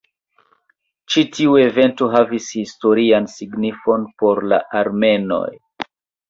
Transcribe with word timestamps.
Ĉi 1.15 1.23
tiu 1.35 1.57
evento 1.63 2.07
havis 2.15 2.47
historian 2.61 3.29
signifon 3.35 4.09
por 4.23 4.43
la 4.55 4.61
armenoj. 4.83 5.45